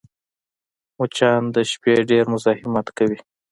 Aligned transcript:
مچان 0.97 1.41
د 1.55 1.57
شپې 1.71 1.93
ډېر 2.09 2.23
مزاحمت 2.33 2.87
کوي 2.97 3.19